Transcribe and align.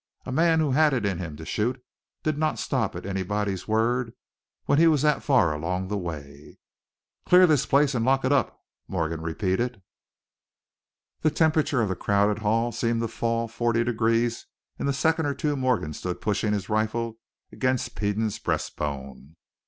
A 0.25 0.31
man 0.31 0.59
who 0.61 0.71
had 0.71 0.93
it 0.93 1.05
in 1.05 1.19
him 1.19 1.35
to 1.37 1.45
shoot 1.45 1.79
did 2.23 2.35
not 2.35 2.57
stop 2.57 2.95
at 2.95 3.05
anybody's 3.05 3.67
word 3.67 4.15
when 4.65 4.79
he 4.79 4.87
was 4.87 5.03
that 5.03 5.21
far 5.21 5.53
along 5.53 5.89
the 5.89 5.95
way. 5.99 6.57
"Clear 7.27 7.45
this 7.45 7.67
place 7.67 7.93
and 7.93 8.03
lock 8.03 8.25
it 8.25 8.31
up!" 8.31 8.63
Morgan 8.87 9.21
repeated. 9.21 9.83
The 11.19 11.29
temperature 11.29 11.83
of 11.83 11.89
the 11.89 11.95
crowded 11.95 12.39
hall 12.39 12.71
seemed 12.71 13.01
to 13.01 13.07
fall 13.07 13.47
forty 13.47 13.83
degrees 13.83 14.47
in 14.79 14.87
the 14.87 14.91
second 14.93 15.27
or 15.27 15.35
two 15.35 15.55
Morgan 15.55 15.93
stood 15.93 16.19
pushing 16.19 16.51
his 16.51 16.67
rifle 16.67 17.19
against 17.53 17.93
Peden's 17.93 18.39
breastbone. 18.39 19.35